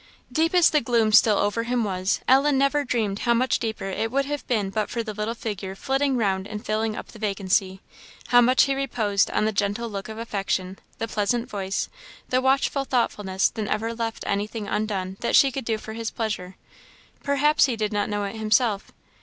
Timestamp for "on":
9.29-9.45